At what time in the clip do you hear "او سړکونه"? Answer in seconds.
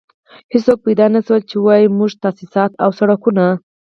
2.83-3.45